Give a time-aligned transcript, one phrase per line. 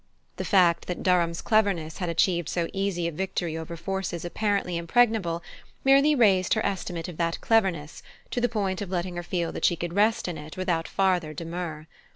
[0.37, 5.43] The fact that Durham's cleverness had achieved so easy a victory over forces apparently impregnable,
[5.83, 8.01] merely raised her estimate of that cleverness
[8.31, 11.35] to the point of letting her feel that she could rest in it without farther
[11.35, 11.85] demur.